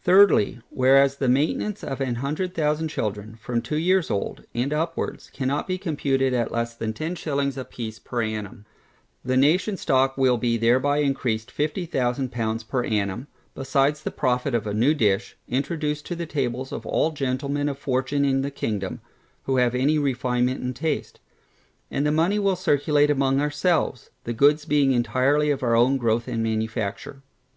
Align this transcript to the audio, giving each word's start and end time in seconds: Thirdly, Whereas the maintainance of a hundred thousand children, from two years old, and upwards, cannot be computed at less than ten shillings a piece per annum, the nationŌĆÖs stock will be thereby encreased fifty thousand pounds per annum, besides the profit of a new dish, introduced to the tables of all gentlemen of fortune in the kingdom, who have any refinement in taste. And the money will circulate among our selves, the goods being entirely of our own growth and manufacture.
Thirdly, 0.00 0.60
Whereas 0.70 1.16
the 1.16 1.28
maintainance 1.28 1.82
of 1.82 2.00
a 2.00 2.12
hundred 2.14 2.54
thousand 2.54 2.86
children, 2.86 3.34
from 3.34 3.60
two 3.60 3.74
years 3.78 4.12
old, 4.12 4.44
and 4.54 4.72
upwards, 4.72 5.28
cannot 5.34 5.66
be 5.66 5.76
computed 5.76 6.32
at 6.32 6.52
less 6.52 6.76
than 6.76 6.92
ten 6.92 7.16
shillings 7.16 7.56
a 7.58 7.64
piece 7.64 7.98
per 7.98 8.22
annum, 8.22 8.64
the 9.24 9.34
nationŌĆÖs 9.34 9.78
stock 9.80 10.16
will 10.16 10.36
be 10.36 10.56
thereby 10.56 11.00
encreased 11.02 11.50
fifty 11.50 11.84
thousand 11.84 12.30
pounds 12.30 12.62
per 12.62 12.84
annum, 12.84 13.26
besides 13.56 14.04
the 14.04 14.12
profit 14.12 14.54
of 14.54 14.68
a 14.68 14.72
new 14.72 14.94
dish, 14.94 15.36
introduced 15.48 16.06
to 16.06 16.14
the 16.14 16.26
tables 16.26 16.70
of 16.70 16.86
all 16.86 17.10
gentlemen 17.10 17.68
of 17.68 17.76
fortune 17.76 18.24
in 18.24 18.42
the 18.42 18.52
kingdom, 18.52 19.00
who 19.46 19.56
have 19.56 19.74
any 19.74 19.98
refinement 19.98 20.62
in 20.62 20.74
taste. 20.74 21.18
And 21.90 22.06
the 22.06 22.12
money 22.12 22.38
will 22.38 22.54
circulate 22.54 23.10
among 23.10 23.40
our 23.40 23.50
selves, 23.50 24.10
the 24.22 24.32
goods 24.32 24.64
being 24.64 24.92
entirely 24.92 25.50
of 25.50 25.64
our 25.64 25.74
own 25.74 25.96
growth 25.96 26.28
and 26.28 26.40
manufacture. 26.40 27.22